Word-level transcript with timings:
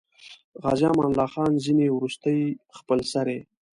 عازي 0.65 0.85
امان 0.91 1.07
الله 1.09 1.27
خان 1.33 1.51
ځینې 1.65 1.85
وروستۍخپلسرۍ. 1.91 3.39